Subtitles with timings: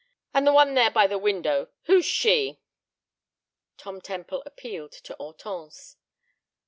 [0.33, 2.59] And the one there by the window, who's she?"
[3.77, 5.97] Tom Temple appealed to Hortense.